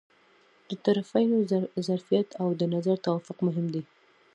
د 0.67 0.69
طرفینو 0.85 1.37
ظرفیت 1.87 2.29
او 2.41 2.47
د 2.59 2.61
نظر 2.73 2.95
توافق 3.05 3.37
مهم 3.47 3.65
دي. 3.73 3.83